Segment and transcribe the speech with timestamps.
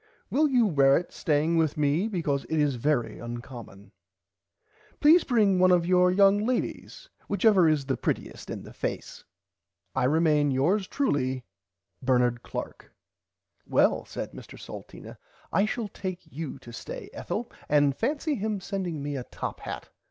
[0.31, 3.91] Will you wear it staying with me because it is very uncommon.
[4.99, 9.23] Please bring one of your young ladies whichever is the prettiest in the face.
[9.93, 11.45] I remain Yours truely
[12.01, 12.79] Bernard Clark.
[12.79, 12.89] [Pg
[13.69, 15.19] 25] Well said Mr Salteena
[15.53, 19.91] I shall take you to stay Ethel and fancy him sending me a top hat.